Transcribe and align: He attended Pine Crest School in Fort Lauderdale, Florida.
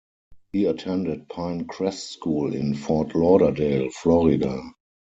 He 0.51 0.65
attended 0.65 1.29
Pine 1.29 1.67
Crest 1.67 2.09
School 2.09 2.55
in 2.55 2.73
Fort 2.73 3.13
Lauderdale, 3.13 3.91
Florida. 3.91 4.59